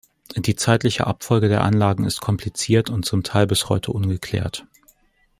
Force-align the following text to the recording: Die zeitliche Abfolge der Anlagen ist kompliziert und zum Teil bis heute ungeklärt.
Die 0.35 0.55
zeitliche 0.55 1.05
Abfolge 1.05 1.47
der 1.47 1.61
Anlagen 1.61 2.05
ist 2.05 2.21
kompliziert 2.21 2.89
und 2.89 3.05
zum 3.05 3.21
Teil 3.21 3.45
bis 3.45 3.69
heute 3.69 3.91
ungeklärt. 3.91 4.65